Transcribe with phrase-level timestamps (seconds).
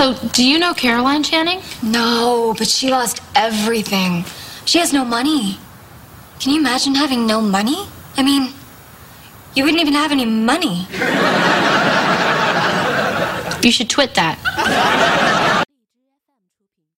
[0.00, 1.60] So, do you know Caroline Channing?
[1.82, 4.24] No, but she lost everything.
[4.64, 5.58] She has no money.
[6.38, 7.86] Can you imagine having no money?
[8.16, 8.54] I mean,
[9.54, 10.86] you wouldn't even have any money.
[13.62, 15.28] You should twit that.